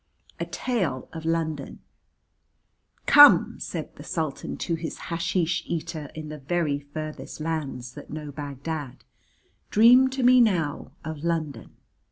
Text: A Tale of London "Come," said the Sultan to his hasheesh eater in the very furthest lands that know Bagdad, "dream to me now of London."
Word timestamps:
A 0.39 0.47
Tale 0.47 1.07
of 1.13 1.25
London 1.25 1.77
"Come," 3.05 3.59
said 3.59 3.97
the 3.97 4.03
Sultan 4.03 4.57
to 4.57 4.73
his 4.73 4.97
hasheesh 4.97 5.61
eater 5.67 6.09
in 6.15 6.29
the 6.29 6.39
very 6.39 6.79
furthest 6.79 7.39
lands 7.39 7.93
that 7.93 8.09
know 8.09 8.31
Bagdad, 8.31 9.03
"dream 9.69 10.09
to 10.09 10.23
me 10.23 10.41
now 10.41 10.91
of 11.05 11.23
London." 11.23 11.75